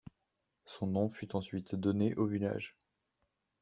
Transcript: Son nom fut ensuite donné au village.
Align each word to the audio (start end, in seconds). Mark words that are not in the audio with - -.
Son 0.65 0.87
nom 0.87 1.09
fut 1.09 1.35
ensuite 1.35 1.75
donné 1.75 2.15
au 2.15 2.25
village. 2.25 2.75